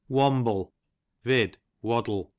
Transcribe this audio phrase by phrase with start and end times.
[0.09, 0.71] Wamble,
[1.23, 1.59] vid.
[1.83, 2.29] waddle.